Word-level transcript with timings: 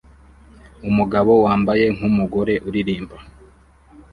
Umugabo 0.89 1.31
wambaye 1.45 1.85
nkumugore 1.95 2.53
uririmba 2.67 3.17